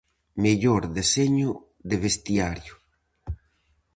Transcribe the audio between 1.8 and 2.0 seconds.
de